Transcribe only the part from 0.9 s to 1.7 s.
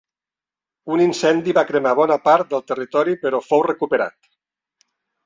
Un incendi va